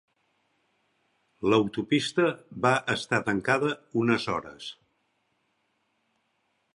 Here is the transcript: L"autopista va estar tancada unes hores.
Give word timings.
L"autopista 1.49 2.25
va 2.65 2.71
estar 2.95 3.21
tancada 3.29 3.71
unes 4.05 4.27
hores. 4.37 4.71